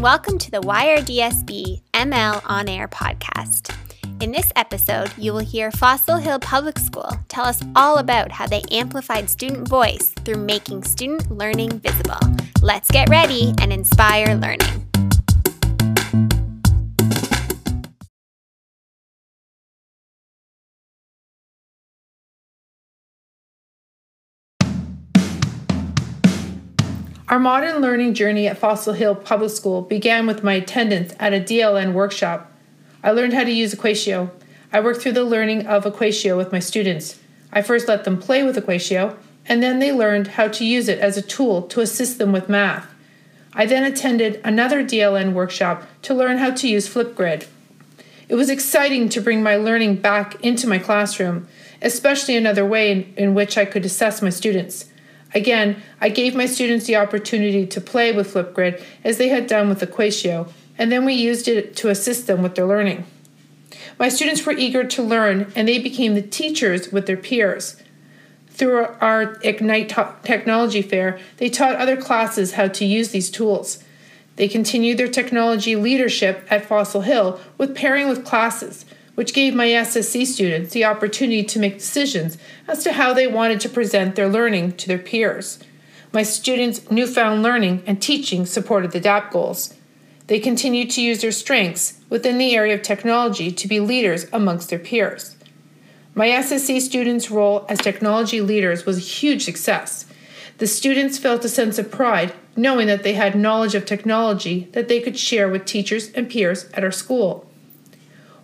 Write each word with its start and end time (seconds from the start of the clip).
and 0.00 0.04
welcome 0.04 0.38
to 0.38 0.50
the 0.50 0.62
YRDSB 0.62 1.82
ML 1.92 2.40
On 2.46 2.68
Air 2.70 2.88
podcast. 2.88 3.76
In 4.22 4.32
this 4.32 4.50
episode, 4.56 5.12
you 5.18 5.34
will 5.34 5.40
hear 5.40 5.70
Fossil 5.70 6.16
Hill 6.16 6.38
Public 6.38 6.78
School 6.78 7.10
tell 7.28 7.44
us 7.44 7.62
all 7.76 7.98
about 7.98 8.32
how 8.32 8.46
they 8.46 8.62
amplified 8.70 9.28
student 9.28 9.68
voice 9.68 10.14
through 10.24 10.36
making 10.36 10.84
student 10.84 11.30
learning 11.30 11.80
visible. 11.80 12.18
Let's 12.62 12.90
get 12.90 13.10
ready 13.10 13.52
and 13.60 13.74
inspire 13.74 14.34
learning. 14.36 14.79
Our 27.30 27.38
modern 27.38 27.80
learning 27.80 28.14
journey 28.14 28.48
at 28.48 28.58
Fossil 28.58 28.92
Hill 28.92 29.14
Public 29.14 29.52
School 29.52 29.82
began 29.82 30.26
with 30.26 30.42
my 30.42 30.54
attendance 30.54 31.14
at 31.20 31.32
a 31.32 31.38
DLN 31.38 31.92
workshop. 31.92 32.50
I 33.04 33.12
learned 33.12 33.34
how 33.34 33.44
to 33.44 33.52
use 33.52 33.72
Equatio. 33.72 34.32
I 34.72 34.80
worked 34.80 35.00
through 35.00 35.12
the 35.12 35.22
learning 35.22 35.64
of 35.68 35.84
Equatio 35.84 36.36
with 36.36 36.50
my 36.50 36.58
students. 36.58 37.20
I 37.52 37.62
first 37.62 37.86
let 37.86 38.02
them 38.02 38.18
play 38.18 38.42
with 38.42 38.56
Equatio, 38.56 39.16
and 39.46 39.62
then 39.62 39.78
they 39.78 39.92
learned 39.92 40.26
how 40.26 40.48
to 40.48 40.64
use 40.64 40.88
it 40.88 40.98
as 40.98 41.16
a 41.16 41.22
tool 41.22 41.62
to 41.68 41.80
assist 41.80 42.18
them 42.18 42.32
with 42.32 42.48
math. 42.48 42.92
I 43.52 43.64
then 43.64 43.84
attended 43.84 44.40
another 44.42 44.82
DLN 44.82 45.32
workshop 45.32 45.84
to 46.02 46.14
learn 46.14 46.38
how 46.38 46.50
to 46.50 46.68
use 46.68 46.92
Flipgrid. 46.92 47.46
It 48.28 48.34
was 48.34 48.50
exciting 48.50 49.08
to 49.08 49.20
bring 49.20 49.40
my 49.40 49.54
learning 49.54 49.98
back 49.98 50.44
into 50.44 50.66
my 50.66 50.80
classroom, 50.80 51.46
especially 51.80 52.36
another 52.36 52.66
way 52.66 52.90
in, 52.90 53.14
in 53.16 53.34
which 53.34 53.56
I 53.56 53.66
could 53.66 53.84
assess 53.84 54.20
my 54.20 54.30
students. 54.30 54.89
Again, 55.34 55.82
I 56.00 56.08
gave 56.08 56.34
my 56.34 56.46
students 56.46 56.86
the 56.86 56.96
opportunity 56.96 57.66
to 57.66 57.80
play 57.80 58.12
with 58.12 58.32
Flipgrid 58.32 58.82
as 59.04 59.18
they 59.18 59.28
had 59.28 59.46
done 59.46 59.68
with 59.68 59.80
Equatio, 59.80 60.50
and 60.76 60.90
then 60.90 61.04
we 61.04 61.14
used 61.14 61.46
it 61.46 61.76
to 61.76 61.88
assist 61.90 62.26
them 62.26 62.42
with 62.42 62.54
their 62.54 62.66
learning. 62.66 63.04
My 63.98 64.08
students 64.08 64.44
were 64.44 64.52
eager 64.52 64.82
to 64.84 65.02
learn, 65.02 65.52
and 65.54 65.68
they 65.68 65.78
became 65.78 66.14
the 66.14 66.22
teachers 66.22 66.90
with 66.90 67.06
their 67.06 67.16
peers. 67.16 67.76
Through 68.48 68.86
our 69.00 69.38
Ignite 69.42 69.88
Technology 70.22 70.82
Fair, 70.82 71.18
they 71.36 71.48
taught 71.48 71.76
other 71.76 71.96
classes 71.96 72.54
how 72.54 72.68
to 72.68 72.84
use 72.84 73.10
these 73.10 73.30
tools. 73.30 73.82
They 74.36 74.48
continued 74.48 74.98
their 74.98 75.08
technology 75.08 75.76
leadership 75.76 76.46
at 76.50 76.64
Fossil 76.64 77.02
Hill 77.02 77.40
with 77.58 77.76
pairing 77.76 78.08
with 78.08 78.24
classes, 78.24 78.84
which 79.20 79.34
gave 79.34 79.54
my 79.54 79.66
SSC 79.66 80.24
students 80.24 80.72
the 80.72 80.86
opportunity 80.86 81.44
to 81.44 81.58
make 81.58 81.76
decisions 81.76 82.38
as 82.66 82.82
to 82.82 82.94
how 82.94 83.12
they 83.12 83.26
wanted 83.26 83.60
to 83.60 83.68
present 83.68 84.16
their 84.16 84.30
learning 84.30 84.72
to 84.72 84.88
their 84.88 84.96
peers. 84.96 85.58
My 86.10 86.22
students' 86.22 86.90
newfound 86.90 87.42
learning 87.42 87.82
and 87.86 88.00
teaching 88.00 88.46
supported 88.46 88.92
the 88.92 88.98
DAP 88.98 89.30
goals. 89.30 89.74
They 90.28 90.40
continued 90.40 90.88
to 90.92 91.02
use 91.02 91.20
their 91.20 91.32
strengths 91.32 92.00
within 92.08 92.38
the 92.38 92.56
area 92.56 92.74
of 92.74 92.80
technology 92.80 93.52
to 93.52 93.68
be 93.68 93.78
leaders 93.78 94.26
amongst 94.32 94.70
their 94.70 94.78
peers. 94.78 95.36
My 96.14 96.28
SSC 96.28 96.80
students' 96.80 97.30
role 97.30 97.66
as 97.68 97.78
technology 97.78 98.40
leaders 98.40 98.86
was 98.86 98.96
a 98.96 99.00
huge 99.00 99.44
success. 99.44 100.06
The 100.56 100.66
students 100.66 101.18
felt 101.18 101.44
a 101.44 101.50
sense 101.50 101.78
of 101.78 101.90
pride 101.90 102.32
knowing 102.56 102.86
that 102.86 103.02
they 103.02 103.12
had 103.12 103.34
knowledge 103.34 103.74
of 103.74 103.84
technology 103.84 104.70
that 104.72 104.88
they 104.88 104.98
could 104.98 105.18
share 105.18 105.50
with 105.50 105.66
teachers 105.66 106.10
and 106.12 106.30
peers 106.30 106.70
at 106.72 106.82
our 106.82 106.90
school. 106.90 107.49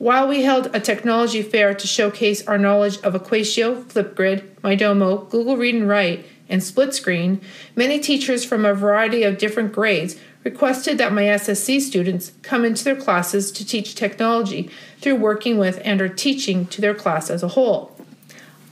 While 0.00 0.28
we 0.28 0.44
held 0.44 0.74
a 0.74 0.80
technology 0.80 1.42
fair 1.42 1.74
to 1.74 1.86
showcase 1.86 2.46
our 2.48 2.56
knowledge 2.56 2.96
of 3.02 3.12
Equatio, 3.12 3.84
Flipgrid, 3.84 4.40
Mindomo, 4.62 5.28
Google 5.28 5.58
Read 5.58 5.74
and 5.74 5.86
Write, 5.86 6.24
and 6.48 6.62
Split 6.62 6.94
Screen, 6.94 7.38
many 7.76 8.00
teachers 8.00 8.42
from 8.42 8.64
a 8.64 8.72
variety 8.72 9.24
of 9.24 9.36
different 9.36 9.74
grades 9.74 10.16
requested 10.42 10.96
that 10.96 11.12
my 11.12 11.24
SSC 11.24 11.82
students 11.82 12.32
come 12.40 12.64
into 12.64 12.82
their 12.82 12.96
classes 12.96 13.52
to 13.52 13.62
teach 13.62 13.94
technology 13.94 14.70
through 15.02 15.16
working 15.16 15.58
with 15.58 15.78
and 15.84 16.00
or 16.00 16.08
teaching 16.08 16.66
to 16.68 16.80
their 16.80 16.94
class 16.94 17.28
as 17.28 17.42
a 17.42 17.48
whole. 17.48 17.94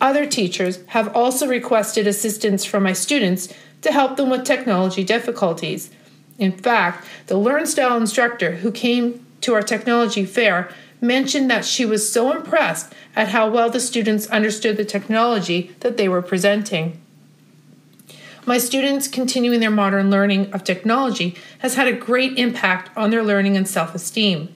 Other 0.01 0.25
teachers 0.25 0.79
have 0.87 1.15
also 1.15 1.47
requested 1.47 2.07
assistance 2.07 2.65
from 2.65 2.85
my 2.85 2.95
students 2.95 3.53
to 3.83 3.93
help 3.93 4.17
them 4.17 4.31
with 4.31 4.45
technology 4.45 5.05
difficulties. 5.05 5.91
In 6.39 6.53
fact, 6.53 7.07
the 7.27 7.35
LearnStyle 7.35 8.01
instructor 8.01 8.53
who 8.53 8.73
came 8.73 9.27
to 9.43 9.53
our 9.53 9.63
technology 9.63 10.25
fair 10.25 10.71
mentioned 11.01 11.51
that 11.51 11.65
she 11.65 11.85
was 11.85 12.11
so 12.13 12.33
impressed 12.33 12.93
at 13.15 13.29
how 13.29 13.49
well 13.49 13.71
the 13.71 13.81
students 13.81 14.27
understood 14.29 14.77
the 14.77 14.85
technology 14.85 15.75
that 15.81 15.97
they 15.97 16.09
were 16.09 16.23
presenting. 16.23 17.01
My 18.47 18.59
students 18.59 19.09
continuing 19.09 19.61
their 19.61 19.71
modern 19.71 20.11
learning 20.11 20.53
of 20.53 20.65
technology 20.65 21.37
has 21.59 21.75
had 21.75 21.87
a 21.87 21.93
great 21.93 22.39
impact 22.39 22.91
on 22.97 23.11
their 23.11 23.23
learning 23.23 23.57
and 23.57 23.69
self 23.69 23.95
esteem. 23.95 24.55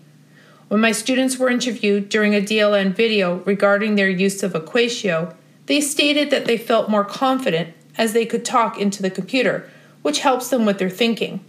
When 0.68 0.80
my 0.80 0.92
students 0.92 1.36
were 1.36 1.50
interviewed 1.50 2.08
during 2.08 2.34
a 2.34 2.40
DLN 2.40 2.94
video 2.94 3.40
regarding 3.40 3.96
their 3.96 4.08
use 4.08 4.42
of 4.42 4.54
Equatio, 4.54 5.34
they 5.66 5.82
stated 5.82 6.30
that 6.30 6.46
they 6.46 6.56
felt 6.56 6.88
more 6.88 7.04
confident 7.04 7.74
as 7.98 8.14
they 8.14 8.24
could 8.24 8.44
talk 8.44 8.78
into 8.78 9.02
the 9.02 9.10
computer, 9.10 9.68
which 10.00 10.20
helps 10.20 10.48
them 10.48 10.64
with 10.64 10.78
their 10.78 10.88
thinking. 10.88 11.44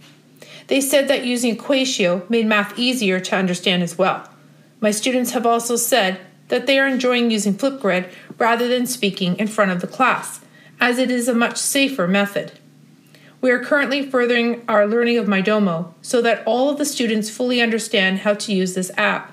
They 0.66 0.82
said 0.82 1.08
that 1.08 1.24
using 1.24 1.56
Equatio 1.56 2.28
made 2.28 2.46
math 2.46 2.78
easier 2.78 3.20
to 3.20 3.36
understand 3.36 3.82
as 3.82 3.96
well. 3.96 4.28
My 4.84 4.90
students 4.90 5.30
have 5.30 5.46
also 5.46 5.76
said 5.76 6.20
that 6.48 6.66
they 6.66 6.78
are 6.78 6.86
enjoying 6.86 7.30
using 7.30 7.54
Flipgrid 7.54 8.12
rather 8.36 8.68
than 8.68 8.86
speaking 8.86 9.34
in 9.38 9.48
front 9.48 9.70
of 9.70 9.80
the 9.80 9.86
class, 9.86 10.42
as 10.78 10.98
it 10.98 11.10
is 11.10 11.26
a 11.26 11.34
much 11.34 11.56
safer 11.56 12.06
method. 12.06 12.52
We 13.40 13.50
are 13.50 13.64
currently 13.64 14.02
furthering 14.10 14.62
our 14.68 14.86
learning 14.86 15.16
of 15.16 15.24
Mindomo 15.24 15.94
so 16.02 16.20
that 16.20 16.42
all 16.44 16.68
of 16.68 16.76
the 16.76 16.84
students 16.84 17.30
fully 17.30 17.62
understand 17.62 18.18
how 18.18 18.34
to 18.34 18.52
use 18.52 18.74
this 18.74 18.90
app. 18.98 19.32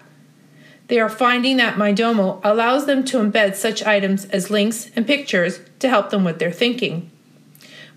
They 0.87 1.01
are 1.01 1.09
finding 1.09 1.57
that 1.57 1.75
Mindomo 1.75 2.39
allows 2.45 2.85
them 2.85 3.03
to 3.03 3.17
embed 3.17 3.55
such 3.55 3.83
items 3.83 4.23
as 4.27 4.51
links 4.51 4.89
and 4.95 5.05
pictures 5.05 5.59
to 5.79 5.89
help 5.89 6.11
them 6.11 6.23
with 6.23 6.39
their 6.39 6.53
thinking. 6.53 7.11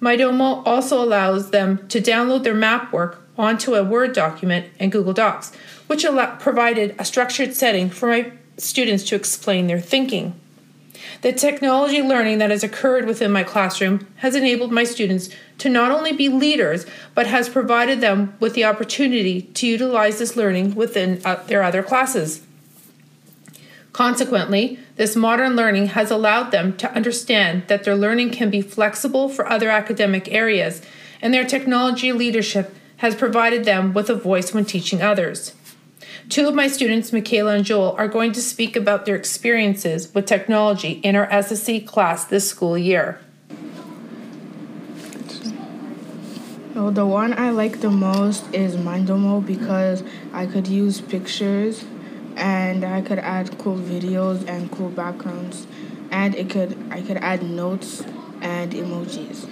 Mindomo 0.00 0.66
also 0.66 1.00
allows 1.00 1.53
them 1.53 1.87
to 1.87 2.00
download 2.00 2.43
their 2.43 2.53
map 2.53 2.93
work 2.93 3.23
onto 3.36 3.74
a 3.74 3.84
Word 3.84 4.12
document 4.12 4.66
and 4.78 4.92
Google 4.92 5.12
Docs, 5.12 5.52
which 5.86 6.06
provided 6.38 6.94
a 6.98 7.04
structured 7.04 7.54
setting 7.54 7.90
for 7.90 8.08
my 8.08 8.32
students 8.56 9.04
to 9.04 9.16
explain 9.16 9.66
their 9.66 9.80
thinking. 9.80 10.38
The 11.22 11.32
technology 11.32 12.02
learning 12.02 12.38
that 12.38 12.50
has 12.50 12.62
occurred 12.62 13.06
within 13.06 13.32
my 13.32 13.44
classroom 13.44 14.06
has 14.16 14.34
enabled 14.34 14.72
my 14.72 14.84
students 14.84 15.28
to 15.58 15.68
not 15.68 15.90
only 15.90 16.12
be 16.12 16.28
leaders, 16.28 16.86
but 17.14 17.26
has 17.26 17.48
provided 17.48 18.00
them 18.00 18.34
with 18.40 18.54
the 18.54 18.64
opportunity 18.64 19.42
to 19.42 19.66
utilize 19.66 20.18
this 20.18 20.36
learning 20.36 20.74
within 20.74 21.20
uh, 21.24 21.36
their 21.46 21.62
other 21.62 21.82
classes. 21.82 22.42
Consequently, 23.92 24.78
this 24.96 25.14
modern 25.14 25.54
learning 25.54 25.86
has 25.88 26.10
allowed 26.10 26.50
them 26.50 26.76
to 26.76 26.92
understand 26.92 27.62
that 27.68 27.84
their 27.84 27.94
learning 27.94 28.30
can 28.30 28.50
be 28.50 28.60
flexible 28.60 29.28
for 29.28 29.48
other 29.48 29.70
academic 29.70 30.30
areas, 30.32 30.82
and 31.22 31.32
their 31.32 31.44
technology 31.44 32.12
leadership 32.12 32.74
has 32.99 33.15
provided 33.15 33.65
them 33.65 33.93
with 33.93 34.09
a 34.10 34.15
voice 34.15 34.55
when 34.55 34.65
teaching 34.65 35.03
others. 35.03 35.55
Two 36.28 36.49
of 36.49 36.55
my 36.55 36.69
students, 36.69 37.12
Michaela 37.12 37.55
and 37.55 37.65
Joel, 37.65 37.94
are 37.99 38.09
going 38.09 38.32
to 38.32 38.41
speak 38.41 38.77
about 38.77 39.05
their 39.05 39.16
experiences 39.16 40.12
with 40.15 40.27
technology 40.27 40.93
in 41.03 41.16
our 41.16 41.27
SSC 41.27 41.87
class 41.87 42.25
this 42.25 42.49
school 42.49 42.78
year. 42.78 43.21
Well, 46.75 46.91
the 46.91 47.06
one 47.06 47.38
I 47.38 47.50
like 47.50 47.81
the 47.81 47.91
most 47.91 48.53
is 48.53 48.77
Mindomo 48.77 49.44
because 49.44 50.03
I 50.32 50.47
could 50.47 50.66
use 50.66 51.00
pictures 51.00 51.84
and 52.37 52.84
I 52.84 53.00
could 53.00 53.19
add 53.19 53.59
cool 53.59 53.76
videos 53.76 54.49
and 54.49 54.71
cool 54.72 54.88
backgrounds 54.88 55.66
and 56.11 56.34
it 56.34 56.50
could 56.50 56.76
I 56.91 57.00
could 57.03 57.19
add 57.19 57.43
notes 57.43 58.03
and 58.41 58.72
emojis. 58.72 59.49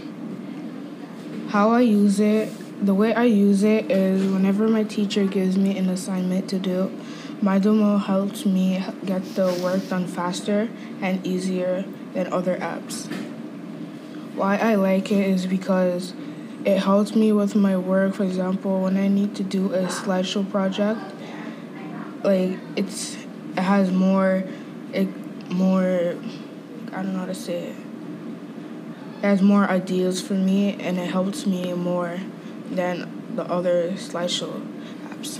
How 1.50 1.70
I 1.70 1.80
use 1.80 2.18
it 2.18 2.50
the 2.82 2.94
way 2.94 3.14
I 3.14 3.24
use 3.24 3.62
it 3.62 3.90
is 3.90 4.26
whenever 4.26 4.66
my 4.66 4.82
teacher 4.82 5.24
gives 5.24 5.56
me 5.56 5.78
an 5.78 5.88
assignment 5.88 6.50
to 6.50 6.58
do, 6.58 6.90
Mindomo 7.40 8.04
helps 8.04 8.44
me 8.44 8.84
get 9.04 9.22
the 9.36 9.58
work 9.62 9.88
done 9.88 10.06
faster 10.06 10.68
and 11.00 11.24
easier 11.24 11.84
than 12.12 12.32
other 12.32 12.56
apps. 12.56 13.06
Why 14.34 14.56
I 14.56 14.74
like 14.74 15.12
it 15.12 15.28
is 15.28 15.46
because 15.46 16.12
it 16.64 16.78
helps 16.78 17.14
me 17.14 17.32
with 17.32 17.54
my 17.54 17.76
work. 17.76 18.14
For 18.14 18.24
example, 18.24 18.82
when 18.82 18.96
I 18.96 19.06
need 19.06 19.36
to 19.36 19.44
do 19.44 19.72
a 19.72 19.84
slideshow 19.84 20.50
project, 20.50 21.00
like 22.24 22.58
it's 22.74 23.14
it 23.56 23.62
has 23.62 23.92
more 23.92 24.42
it 24.92 25.08
more 25.50 26.16
I 26.92 27.02
don't 27.02 27.12
know 27.12 27.20
how 27.20 27.26
to 27.26 27.34
say 27.34 27.68
it. 27.68 27.76
It 29.18 29.26
has 29.26 29.40
more 29.40 29.64
ideas 29.64 30.20
for 30.20 30.34
me 30.34 30.74
and 30.80 30.98
it 30.98 31.10
helps 31.10 31.46
me 31.46 31.72
more 31.74 32.18
than 32.74 33.36
the 33.36 33.44
other 33.44 33.92
slideshow 33.92 34.64
apps. 35.08 35.38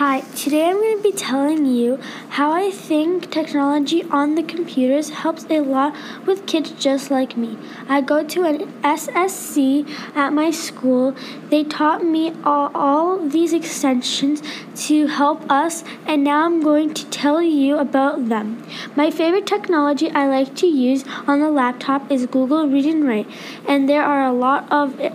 Hi, 0.00 0.22
today 0.34 0.66
I'm 0.66 0.76
going 0.76 0.96
to 0.96 1.02
be 1.02 1.12
telling 1.12 1.66
you 1.66 1.98
how 2.30 2.52
I 2.52 2.70
think 2.70 3.30
technology 3.30 4.02
on 4.04 4.34
the 4.34 4.42
computers 4.42 5.10
helps 5.10 5.44
a 5.50 5.60
lot 5.60 5.94
with 6.24 6.46
kids 6.46 6.70
just 6.70 7.10
like 7.10 7.36
me. 7.36 7.58
I 7.86 8.00
go 8.00 8.24
to 8.24 8.44
an 8.44 8.60
SSC 8.80 9.86
at 10.16 10.32
my 10.32 10.52
school. 10.52 11.14
They 11.50 11.64
taught 11.64 12.02
me 12.02 12.32
all, 12.44 12.70
all 12.74 13.28
these 13.28 13.52
extensions 13.52 14.42
to 14.86 15.06
help 15.06 15.42
us, 15.50 15.84
and 16.06 16.24
now 16.24 16.46
I'm 16.46 16.62
going 16.62 16.94
to 16.94 17.04
tell 17.10 17.42
you 17.42 17.76
about 17.76 18.30
them. 18.30 18.64
My 18.96 19.10
favorite 19.10 19.46
technology 19.46 20.10
I 20.12 20.26
like 20.26 20.54
to 20.64 20.66
use 20.66 21.04
on 21.26 21.40
the 21.40 21.50
laptop 21.50 22.10
is 22.10 22.24
Google 22.24 22.66
Read 22.66 22.86
and 22.86 23.06
Write, 23.06 23.28
and 23.68 23.86
there 23.86 24.02
are 24.02 24.24
a 24.24 24.32
lot 24.32 24.66
of 24.72 24.98
a, 24.98 25.12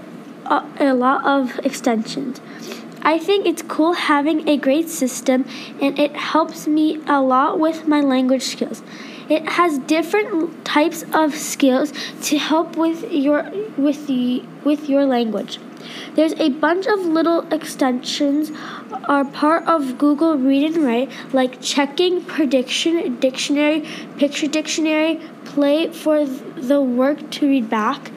a 0.79 0.93
lot 0.93 1.25
of 1.25 1.57
extensions. 1.65 2.39
I 3.06 3.19
think 3.19 3.46
it's 3.46 3.62
cool 3.62 3.94
having 3.94 4.50
a 4.50 4.57
great 4.57 4.90
system 4.90 5.46
and 5.80 5.98
it 6.00 6.16
helps 6.16 6.66
me 6.66 7.00
a 7.07 7.22
lot 7.22 7.60
with 7.60 7.88
my 7.88 8.02
language 8.02 8.42
skills. 8.42 8.81
It 9.30 9.48
has 9.50 9.78
different 9.78 10.66
types 10.66 11.06
of 11.13 11.36
skills 11.36 11.94
to 12.24 12.40
help 12.40 12.75
with 12.78 13.12
your 13.12 13.52
with 13.78 14.07
the 14.07 14.44
with 14.63 14.90
your 14.90 15.06
language. 15.06 15.60
There's 16.16 16.34
a 16.34 16.50
bunch 16.50 16.88
of 16.88 17.00
little 17.06 17.42
extensions 17.54 18.52
are 19.07 19.24
part 19.24 19.68
of 19.68 20.00
Google 20.00 20.36
Read 20.36 20.75
and 20.75 20.84
Write 20.84 21.12
like 21.31 21.62
checking, 21.62 22.24
prediction, 22.24 23.19
dictionary, 23.19 23.81
picture 24.18 24.48
dictionary, 24.48 25.22
play 25.44 25.92
for 25.92 26.25
the 26.25 26.81
work 26.81 27.30
to 27.31 27.48
read 27.48 27.69
back. 27.69 28.10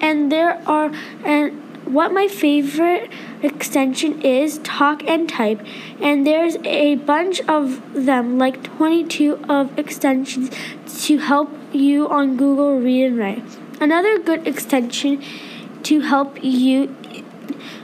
And 0.00 0.32
there 0.32 0.62
are 0.66 0.90
and 1.22 1.71
what 1.84 2.12
my 2.12 2.28
favorite 2.28 3.10
extension 3.42 4.22
is 4.22 4.58
talk 4.58 5.02
and 5.08 5.28
type 5.28 5.60
and 6.00 6.26
there's 6.26 6.56
a 6.64 6.94
bunch 6.94 7.40
of 7.42 7.80
them 7.92 8.38
like 8.38 8.62
22 8.62 9.44
of 9.48 9.78
extensions 9.78 10.50
to 11.04 11.18
help 11.18 11.50
you 11.72 12.08
on 12.08 12.36
google 12.36 12.78
read 12.78 13.04
and 13.04 13.18
write. 13.18 13.42
Another 13.80 14.18
good 14.18 14.46
extension 14.46 15.22
to 15.82 16.00
help 16.00 16.42
you 16.42 16.94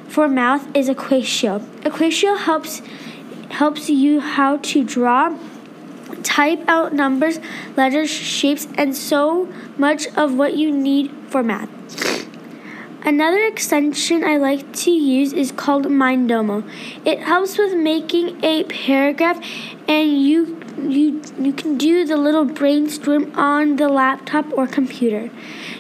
for 0.07 0.29
math 0.29 0.75
is 0.77 0.89
equatio 0.89 1.61
equatio 1.81 2.39
helps 2.39 2.83
helps 3.51 3.91
you 3.91 4.21
how 4.21 4.57
to 4.59 4.85
draw 4.85 5.37
type 6.23 6.63
out 6.69 6.93
numbers 6.93 7.41
letters 7.77 8.11
shapes 8.11 8.69
and 8.77 8.97
so 8.97 9.53
much 9.77 10.07
of 10.17 10.35
what 10.35 10.57
you 10.57 10.71
need 10.71 11.11
for 11.29 11.43
math 11.43 11.78
Another 13.09 13.41
extension 13.47 14.23
I 14.23 14.37
like 14.37 14.71
to 14.85 14.91
use 14.91 15.33
is 15.33 15.51
called 15.51 15.87
Mindomo. 15.87 16.63
It 17.07 17.21
helps 17.21 17.57
with 17.57 17.73
making 17.75 18.45
a 18.45 18.65
paragraph 18.65 19.41
and 19.89 20.23
you 20.23 20.61
you 20.77 21.23
you 21.41 21.55
can 21.55 21.79
do 21.79 22.05
the 22.05 22.19
little 22.19 22.45
brainstorm 22.45 23.33
on 23.35 23.77
the 23.77 23.89
laptop 23.89 24.53
or 24.53 24.67
computer. 24.67 25.31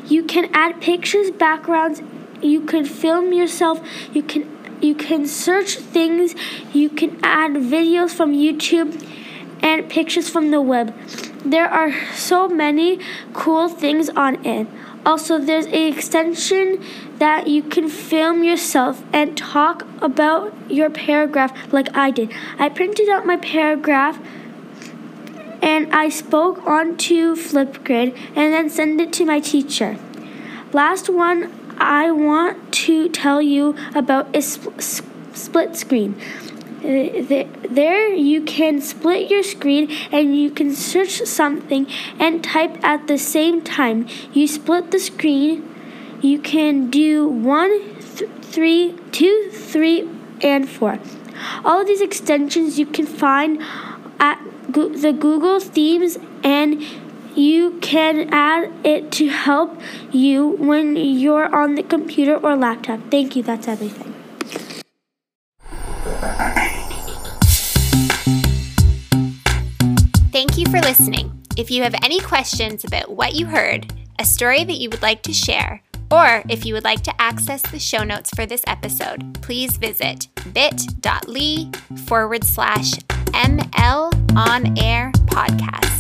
You 0.07 0.23
can 0.23 0.49
add 0.55 0.81
pictures, 0.81 1.31
backgrounds, 1.31 2.01
you 2.41 2.63
can 2.63 2.87
film 2.87 3.35
yourself, 3.35 3.87
you 4.15 4.23
can 4.23 4.49
you 4.81 4.95
can 4.95 5.27
search 5.27 5.77
things, 5.77 6.35
you 6.73 6.89
can 6.89 7.21
add 7.23 7.51
videos 7.51 8.13
from 8.13 8.33
YouTube 8.33 9.05
and 9.63 9.91
pictures 9.91 10.31
from 10.31 10.51
the 10.51 10.63
web. 10.63 10.95
There 11.45 11.69
are 11.69 11.93
so 12.15 12.49
many 12.49 13.01
cool 13.35 13.69
things 13.69 14.09
on 14.09 14.47
it. 14.47 14.67
Also, 15.05 15.39
there's 15.39 15.67
an 15.67 15.75
extension 15.75 16.85
that 17.19 17.49
you 17.49 17.63
can 17.63 17.89
film 17.89 18.45
yourself 18.45 19.03
and 19.13 19.37
talk 19.37 19.87
about 20.03 20.53
your 20.71 20.91
paragraph 20.91 21.73
like 21.73 21.95
I 21.97 22.11
did. 22.11 22.33
I 22.59 22.69
printed 22.69 23.09
out 23.09 23.27
my 23.27 23.37
paragraph 23.37 24.19
and 25.63 25.93
I 25.93 26.09
spoke 26.09 26.65
onto 26.67 27.35
Flipgrid 27.35 28.17
and 28.37 28.53
then 28.53 28.71
sent 28.71 29.01
it 29.01 29.13
to 29.15 29.25
my 29.25 29.41
teacher. 29.41 29.99
Last 30.73 31.09
one 31.09 31.53
I 31.79 32.11
want 32.11 32.73
to 32.73 33.09
tell 33.09 33.41
you 33.41 33.75
about 33.95 34.35
is 34.35 34.59
split 35.33 35.77
screen. 35.77 36.21
There 36.89 38.15
you 38.15 38.41
can 38.41 38.81
split 38.81 39.31
your 39.31 39.43
screen 39.43 39.91
and 40.11 40.35
you 40.35 40.51
can 40.51 40.75
search 40.75 41.21
something 41.27 41.87
and 42.19 42.43
type 42.43 42.83
at 42.83 43.09
the 43.09 43.19
same 43.19 43.61
time. 43.61 44.07
You 44.33 44.49
split 44.49 44.91
the 44.91 44.99
screen, 44.99 45.69
you 46.23 46.39
can 46.39 46.89
do 46.89 47.29
one, 47.29 47.95
th- 48.17 48.31
three, 48.41 48.97
two, 49.13 49.51
three, 49.53 50.09
and 50.41 50.67
four. 50.67 50.99
All 51.63 51.83
of 51.83 51.87
these 51.87 52.01
extensions 52.01 52.79
you 52.79 52.87
can 52.87 53.05
find 53.05 53.63
at 54.19 54.41
Go- 54.73 54.89
the 54.89 55.13
Google 55.13 55.61
Themes 55.61 56.17
and 56.43 56.83
you 57.37 57.79
can 57.83 58.33
add 58.33 58.73
it 58.83 59.13
to 59.13 59.29
help 59.29 59.79
you 60.11 60.49
when 60.49 60.97
you're 60.97 61.55
on 61.55 61.75
the 61.75 61.83
computer 61.83 62.37
or 62.37 62.57
laptop. 62.57 63.01
Thank 63.11 63.37
you, 63.37 63.43
that's 63.43 63.69
everything. 63.69 64.18
For 70.71 70.81
listening. 70.81 71.47
If 71.57 71.71
you 71.71 71.83
have 71.83 71.95
any 72.03 72.21
questions 72.21 72.85
about 72.85 73.11
what 73.11 73.35
you 73.35 73.47
heard, 73.47 73.91
a 74.19 74.25
story 74.25 74.65
that 74.65 74.77
you 74.77 74.91
would 74.91 75.01
like 75.01 75.23
to 75.23 75.33
share, 75.33 75.83
or 76.11 76.43
if 76.51 76.67
you 76.67 76.75
would 76.75 76.85
like 76.85 77.03
to 77.05 77.23
access 77.23 77.63
the 77.63 77.79
show 77.79 78.05
notes 78.05 78.31
for 78.37 78.45
this 78.45 78.63
episode, 78.67 79.41
please 79.41 79.79
visit 79.79 80.29
bit.ly 80.53 81.71
forward 82.05 82.45
slash 82.45 82.93
ML 83.33 84.37
on 84.37 84.79
air 84.79 85.11
podcast. 85.27 85.98